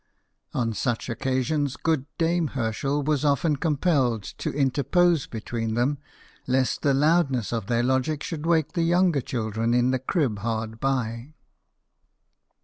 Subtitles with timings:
[0.55, 5.99] On such occasions good dame Herschel was often compelled to interpose between them,
[6.47, 10.79] lest the loudness of their logic should wake the younger children in the crib hard
[10.79, 11.35] by.